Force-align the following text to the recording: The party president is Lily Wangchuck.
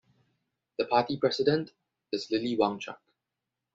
The 0.79 0.85
party 0.85 1.17
president 1.17 1.73
is 2.11 2.31
Lily 2.31 2.57
Wangchuck. 2.57 2.97